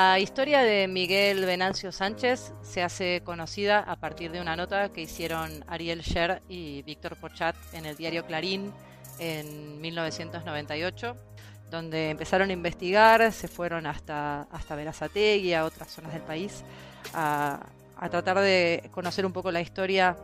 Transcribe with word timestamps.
La 0.00 0.18
historia 0.18 0.64
de 0.64 0.88
Miguel 0.88 1.44
Venancio 1.46 1.92
Sánchez 1.92 2.52
se 2.62 2.82
hace 2.82 3.22
conocida 3.24 3.78
a 3.78 3.94
partir 3.94 4.32
de 4.32 4.40
una 4.40 4.56
nota 4.56 4.88
que 4.88 5.02
hicieron 5.02 5.64
Ariel 5.68 6.00
Sher 6.00 6.42
y 6.48 6.82
Víctor 6.82 7.14
Pochat 7.14 7.54
en 7.72 7.86
el 7.86 7.96
diario 7.96 8.26
Clarín 8.26 8.72
en 9.20 9.80
1998, 9.80 11.14
donde 11.70 12.10
empezaron 12.10 12.50
a 12.50 12.52
investigar, 12.52 13.30
se 13.30 13.46
fueron 13.46 13.86
hasta, 13.86 14.48
hasta 14.50 14.74
Verazategui, 14.74 15.54
a 15.54 15.64
otras 15.64 15.92
zonas 15.92 16.12
del 16.12 16.22
país, 16.22 16.64
a, 17.14 17.64
tratar 18.10 18.40
de 18.40 18.90
conocer 18.90 19.24
un 19.24 19.32
poco 19.32 19.52
la 19.52 19.60
historia 19.60 20.16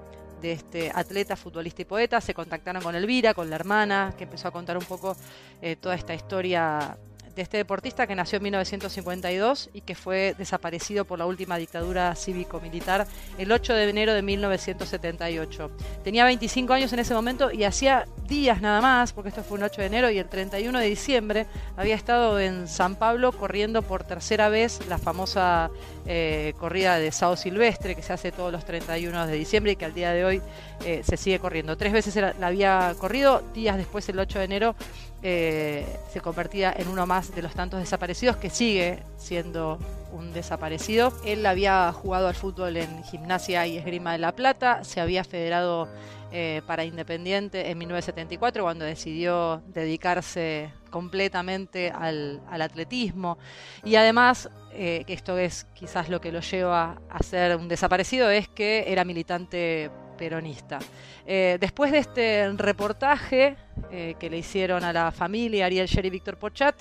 de 0.43 0.50
este 0.50 0.91
atleta, 0.93 1.37
futbolista 1.37 1.82
y 1.82 1.84
poeta. 1.84 2.21
Se 2.21 2.34
contactaron 2.34 2.82
con 2.82 2.96
Elvira, 2.96 3.34
con 3.34 3.48
la 3.48 3.55
hermana, 3.55 4.14
que 4.18 4.25
empezó 4.25 4.48
a 4.48 4.50
contar 4.50 4.77
un 4.77 4.84
poco 4.84 5.16
eh, 5.62 5.77
toda 5.77 5.95
esta 5.95 6.12
historia 6.12 6.98
de 7.35 7.43
este 7.43 7.57
deportista 7.57 8.07
que 8.07 8.15
nació 8.15 8.37
en 8.39 8.45
1952 8.45 9.71
y 9.73 9.80
que 9.83 9.95
fue 9.95 10.35
desaparecido 10.39 11.05
por 11.05 11.19
la 11.19 11.27
última 11.27 11.57
dictadura 11.57 12.15
cívico-militar 12.15 13.07
el 13.38 13.52
8 13.52 13.75
de 13.75 13.88
enero 13.88 14.15
de 14.15 14.23
1978. 14.23 15.71
Tenía 16.05 16.24
25 16.24 16.73
años 16.73 16.93
en 16.93 16.98
ese 16.98 17.15
momento 17.15 17.51
y 17.51 17.65
hacía 17.65 18.07
días 18.29 18.61
nada 18.61 18.80
más, 18.80 19.12
porque 19.12 19.29
esto 19.30 19.43
fue 19.43 19.59
un 19.59 19.65
8 19.65 19.80
de 19.80 19.87
enero 19.87 20.11
y 20.11 20.19
el 20.19 20.29
31 20.29 20.79
de 20.79 20.87
diciembre 20.87 21.47
había 21.77 21.95
estado 21.95 22.38
en 22.38 22.69
San 22.69 22.97
Pablo 22.97 23.33
corriendo 23.33 23.83
por 23.83 24.05
tercera 24.05 24.49
vez 24.49 24.80
la 24.88 24.99
famosa 24.99 25.71
eh, 26.07 26.55
corrida 26.59 26.99
de 26.99 27.12
Sao 27.12 27.37
Silvestre 27.37 27.95
que 27.95 28.02
se 28.02 28.12
hace 28.12 28.33
todos 28.33 28.52
los 28.52 28.65
31 28.65 29.27
de 29.27 29.35
diciembre 29.35 29.73
y 29.73 29.77
que 29.77 29.85
al 29.85 29.95
día 29.95 30.12
de 30.12 30.24
hoy 30.24 30.43
eh, 30.85 31.02
se 31.05 31.16
sigue 31.16 31.38
corriendo. 31.38 31.77
Tres 31.77 31.93
veces 31.93 32.16
la 32.16 32.47
había 32.47 32.95
corrido, 32.99 33.43
días 33.55 33.77
después 33.77 34.09
el 34.09 34.19
8 34.19 34.38
de 34.38 34.45
enero 34.45 34.74
eh, 35.23 35.84
se 36.10 36.20
convertía 36.23 36.73
en 36.74 36.88
uno 36.88 37.06
más 37.06 37.34
de 37.34 37.42
los 37.42 37.52
tantos 37.52 37.79
desaparecidos 37.79 38.37
que 38.37 38.48
sigue 38.48 39.02
siendo 39.19 39.79
un 40.12 40.33
desaparecido. 40.33 41.12
Él 41.27 41.45
había 41.45 41.93
jugado 41.93 42.29
al 42.29 42.34
fútbol 42.34 42.79
en 42.79 43.05
Gimnasia 43.05 43.66
y 43.66 43.76
Esgrima 43.76 44.13
de 44.13 44.18
la 44.18 44.32
Plata, 44.32 44.82
se 44.82 44.98
había 44.98 45.23
federado 45.23 45.88
eh, 46.32 46.63
para 46.66 46.85
Independiente 46.85 47.71
en 47.71 47.76
1974 47.76 48.63
cuando 48.63 48.87
decidió 48.87 49.63
dedicarse 49.66 50.73
completamente 50.88 51.91
al, 51.91 52.41
atletismo 52.48 53.37
y 53.85 53.96
además, 53.96 54.48
eh, 54.73 55.04
esto 55.07 55.37
es 55.37 55.66
quizás 55.74 56.09
lo 56.09 56.23
que 56.23 56.32
lo 56.32 56.41
lleva 56.41 56.98
a 57.10 57.23
ser 57.23 57.57
un 57.57 57.68
desaparecido, 57.68 58.30
es 58.30 58.48
que 58.48 58.85
era 58.87 59.04
militante 59.04 59.91
peronista. 60.16 60.79
Después 61.26 61.93
de 61.93 61.98
este 61.98 62.51
reportaje 62.57 63.57
que 63.91 64.31
le 64.31 64.38
hicieron 64.38 64.84
a 64.84 64.93
la 64.93 65.10
familia 65.10 65.66
Ariel 65.66 65.87
Sher 65.87 66.06
y 66.06 66.10
Víctor 66.10 66.37
Pochat, 66.37 66.81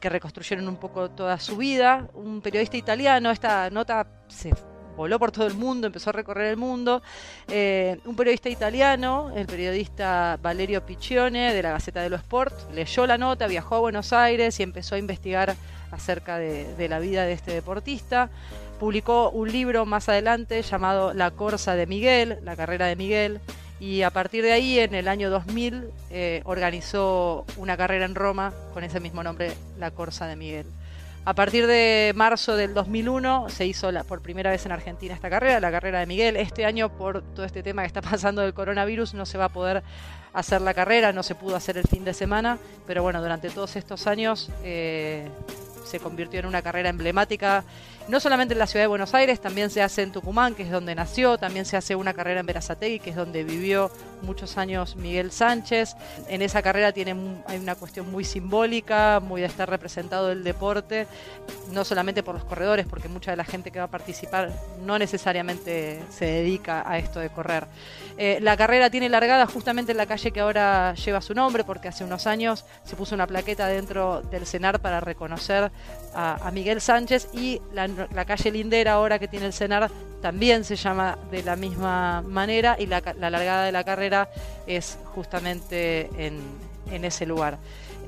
que 0.00 0.08
reconstruyeron 0.08 0.66
un 0.66 0.76
poco 0.76 1.10
toda 1.10 1.38
su 1.38 1.56
vida, 1.56 2.08
un 2.14 2.40
periodista 2.40 2.76
italiano, 2.76 3.30
esta 3.30 3.70
nota 3.70 4.06
se 4.26 4.52
voló 4.98 5.16
por 5.20 5.30
todo 5.30 5.46
el 5.46 5.54
mundo, 5.54 5.86
empezó 5.86 6.10
a 6.10 6.12
recorrer 6.12 6.48
el 6.48 6.56
mundo. 6.56 7.02
Eh, 7.46 8.00
un 8.04 8.16
periodista 8.16 8.48
italiano, 8.48 9.30
el 9.34 9.46
periodista 9.46 10.36
Valerio 10.42 10.84
Piccione 10.84 11.54
de 11.54 11.62
la 11.62 11.70
Gaceta 11.70 12.02
dello 12.02 12.16
Sport, 12.16 12.72
leyó 12.72 13.06
la 13.06 13.16
nota, 13.16 13.46
viajó 13.46 13.76
a 13.76 13.78
Buenos 13.78 14.12
Aires 14.12 14.58
y 14.58 14.64
empezó 14.64 14.96
a 14.96 14.98
investigar 14.98 15.54
acerca 15.92 16.38
de, 16.38 16.88
la 16.88 16.98
vida 16.98 17.24
de 17.24 17.32
este 17.32 17.52
deportista. 17.52 18.28
Publicó 18.80 19.30
un 19.30 19.50
libro 19.52 19.86
más 19.86 20.08
adelante 20.08 20.60
llamado 20.62 21.14
La 21.14 21.30
Corsa 21.30 21.76
de 21.76 21.86
Miguel, 21.86 22.38
la 22.42 22.56
carrera 22.56 22.86
de 22.86 22.96
Miguel, 22.96 23.40
y 23.80 24.02
a 24.02 24.10
partir 24.10 24.42
de 24.44 24.52
ahí, 24.52 24.78
en 24.78 24.94
el 24.94 25.08
año 25.08 25.30
2000, 25.30 25.90
eh, 26.10 26.42
organizó 26.44 27.44
una 27.56 27.76
carrera 27.76 28.04
en 28.04 28.14
Roma 28.14 28.52
con 28.74 28.84
ese 28.84 29.00
mismo 29.00 29.22
nombre, 29.22 29.52
La 29.78 29.90
Corsa 29.90 30.26
de 30.26 30.36
Miguel. 30.36 30.66
A 31.24 31.34
partir 31.34 31.66
de 31.66 32.12
marzo 32.16 32.56
del 32.56 32.72
2001 32.72 33.50
se 33.50 33.66
hizo 33.66 33.90
por 34.04 34.22
primera 34.22 34.50
vez 34.50 34.64
en 34.64 34.72
Argentina 34.72 35.14
esta 35.14 35.28
carrera, 35.28 35.60
la 35.60 35.70
carrera 35.70 36.00
de 36.00 36.06
Miguel. 36.06 36.36
Este 36.36 36.64
año, 36.64 36.88
por 36.88 37.22
todo 37.22 37.44
este 37.44 37.62
tema 37.62 37.82
que 37.82 37.88
está 37.88 38.00
pasando 38.02 38.40
del 38.42 38.54
coronavirus, 38.54 39.14
no 39.14 39.26
se 39.26 39.36
va 39.36 39.44
a 39.46 39.48
poder 39.50 39.82
hacer 40.32 40.62
la 40.62 40.74
carrera, 40.74 41.12
no 41.12 41.22
se 41.22 41.34
pudo 41.34 41.54
hacer 41.56 41.76
el 41.76 41.86
fin 41.86 42.04
de 42.04 42.14
semana, 42.14 42.58
pero 42.86 43.02
bueno, 43.02 43.20
durante 43.20 43.50
todos 43.50 43.76
estos 43.76 44.06
años 44.06 44.50
eh, 44.64 45.28
se 45.88 45.98
convirtió 46.00 46.40
en 46.40 46.46
una 46.46 46.62
carrera 46.62 46.88
emblemática, 46.88 47.64
no 48.08 48.20
solamente 48.20 48.54
en 48.54 48.58
la 48.58 48.66
ciudad 48.66 48.84
de 48.84 48.88
Buenos 48.88 49.14
Aires, 49.14 49.38
también 49.38 49.68
se 49.68 49.82
hace 49.82 50.02
en 50.02 50.12
Tucumán, 50.12 50.54
que 50.54 50.62
es 50.62 50.70
donde 50.70 50.94
nació, 50.94 51.36
también 51.36 51.66
se 51.66 51.76
hace 51.76 51.94
una 51.94 52.14
carrera 52.14 52.40
en 52.40 52.46
Verazategui, 52.46 53.00
que 53.00 53.10
es 53.10 53.16
donde 53.16 53.44
vivió 53.44 53.90
muchos 54.22 54.56
años 54.56 54.96
Miguel 54.96 55.30
Sánchez. 55.30 55.94
En 56.28 56.40
esa 56.40 56.62
carrera 56.62 56.92
tiene 56.92 57.14
hay 57.46 57.58
una 57.58 57.74
cuestión 57.74 58.10
muy 58.10 58.24
simbólica, 58.24 59.20
muy 59.20 59.42
de 59.42 59.46
estar 59.46 59.68
representado 59.68 60.32
el 60.32 60.42
deporte, 60.42 61.06
no 61.70 61.84
solamente 61.84 62.22
por 62.22 62.34
los 62.34 62.44
corredores, 62.44 62.86
porque 62.86 63.08
mucha 63.08 63.30
de 63.30 63.36
la 63.36 63.44
gente 63.44 63.70
que 63.70 63.78
va 63.78 63.86
a 63.86 63.90
participar 63.90 64.52
no 64.84 64.98
necesariamente 64.98 66.02
se 66.10 66.24
dedica 66.24 66.90
a 66.90 66.98
esto 66.98 67.20
de 67.20 67.28
correr. 67.28 67.66
Eh, 68.16 68.38
la 68.40 68.56
carrera 68.56 68.90
tiene 68.90 69.08
largada 69.08 69.46
justamente 69.46 69.92
en 69.92 69.98
la 69.98 70.06
calle 70.06 70.32
que 70.32 70.40
ahora 70.40 70.94
lleva 70.94 71.20
su 71.20 71.34
nombre, 71.34 71.62
porque 71.62 71.88
hace 71.88 72.04
unos 72.04 72.26
años 72.26 72.64
se 72.84 72.96
puso 72.96 73.14
una 73.14 73.26
plaqueta 73.26 73.66
dentro 73.68 74.22
del 74.22 74.46
CENAR 74.46 74.80
para 74.80 75.00
reconocer 75.00 75.70
a, 76.14 76.50
Miguel 76.52 76.80
Sánchez 76.80 77.28
y 77.32 77.60
la, 77.72 78.24
calle 78.24 78.50
Lindera 78.50 78.94
ahora 78.94 79.18
que 79.18 79.28
tiene 79.28 79.46
el 79.46 79.52
CENAR 79.52 79.90
también 80.20 80.64
se 80.64 80.76
llama 80.76 81.16
de 81.30 81.42
la 81.42 81.54
misma 81.54 82.22
manera 82.22 82.76
y 82.78 82.86
la, 82.86 83.00
largada 83.18 83.64
de 83.64 83.72
la 83.72 83.84
carrera 83.84 84.28
es 84.66 84.98
justamente 85.14 86.10
en, 86.18 86.40
en 86.90 87.04
ese 87.04 87.24
lugar. 87.24 87.58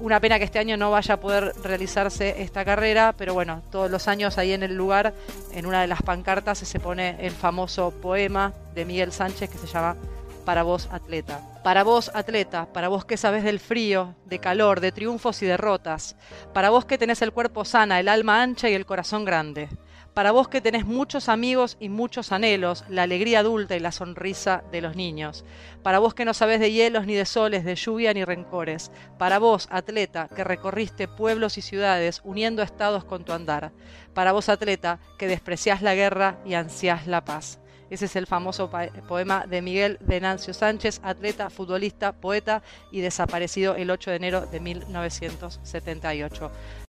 Una 0.01 0.19
pena 0.19 0.39
que 0.39 0.47
este 0.47 0.59
año 0.59 0.79
no 0.79 0.91
vaya 0.91 1.15
a 1.15 1.21
poder 1.21 1.53
realizarse 1.63 2.43
esta 2.43 2.65
carrera, 2.65 3.15
pero 3.17 3.35
bueno, 3.35 3.63
todos 3.71 3.91
los 3.91 4.09
años 4.09 4.39
ahí 4.39 4.53
en 4.53 4.63
el 4.63 4.75
lugar, 4.75 5.13
en 5.53 5.67
una 5.67 5.83
de 5.83 5.89
las 5.89 6.01
pancartas, 6.01 6.59
se 6.59 6.81
pone 6.81 7.17
el 7.21 7.33
famoso 7.33 7.91
poema 7.91 8.55
de 8.75 8.87
Miguel 8.87 9.13
Sánchez 9.13 9.51
que 9.51 9.59
se 9.59 9.67
llama 9.67 9.97
para 10.45 10.63
vos, 10.63 10.89
atleta. 10.91 11.41
Para 11.63 11.85
vos, 11.85 12.11
atleta, 12.15 12.67
para 12.73 12.89
vos 12.89 13.05
que 13.05 13.17
sabes 13.17 13.45
del 13.45 13.61
frío, 13.61 14.15
de 14.25 14.39
calor, 14.39 14.81
de 14.81 14.93
triunfos 14.93 15.43
y 15.43 15.47
derrotas. 15.47 16.17
Para 16.53 16.71
vos 16.71 16.85
que 16.85 16.99
tenés 16.99 17.23
el 17.23 17.33
cuerpo 17.33 17.65
sana, 17.65 18.01
el 18.01 18.09
alma 18.09 18.43
ancha 18.43 18.69
y 18.69 18.75
el 18.75 18.87
corazón 18.87 19.25
grande. 19.25 19.69
Para 20.15 20.33
vos 20.33 20.49
que 20.49 20.61
tenés 20.61 20.87
muchos 20.87 21.29
amigos 21.29 21.77
y 21.79 21.89
muchos 21.89 22.33
anhelos, 22.33 22.85
la 22.89 23.05
alegría 23.05 23.41
adulta 23.41 23.77
y 23.77 23.81
la 23.81 23.93
sonrisa 23.93 24.65
de 24.73 24.81
los 24.81 24.97
niños. 24.97 25.45
Para 25.85 26.01
vos 26.01 26.15
que 26.15 26.25
no 26.25 26.35
sabés 26.35 26.59
de 26.59 26.73
hielos 26.73 27.07
ni 27.07 27.15
de 27.15 27.25
soles, 27.25 27.65
de 27.65 27.77
lluvia 27.77 28.13
ni 28.13 28.25
rencores. 28.25 28.91
Para 29.19 29.39
vos, 29.39 29.69
atleta, 29.71 30.29
que 30.35 30.43
recorriste 30.43 31.07
pueblos 31.07 31.59
y 31.59 31.63
ciudades 31.63 32.23
uniendo 32.25 32.63
estados 32.63 33.05
con 33.05 33.25
tu 33.25 33.33
andar. 33.33 33.71
Para 34.13 34.33
vos, 34.33 34.49
atleta, 34.49 34.99
que 35.17 35.29
despreciás 35.29 35.81
la 35.81 35.95
guerra 35.95 36.39
y 36.45 36.55
ansiás 36.55 37.07
la 37.07 37.25
paz. 37.25 37.60
Ese 37.91 38.05
es 38.05 38.15
el 38.15 38.27
famoso 38.27 38.71
poema 39.09 39.47
de 39.47 39.63
Miguel 39.63 39.99
Venancio 40.01 40.55
Sánchez, 40.55 41.01
atleta, 41.03 41.51
futbolista, 41.51 42.13
poeta 42.13 42.63
y 42.93 43.01
desaparecido 43.01 43.75
el 43.75 43.91
8 43.91 44.11
de 44.11 44.17
enero 44.17 44.47
de 44.47 44.61
1978. 44.61 46.51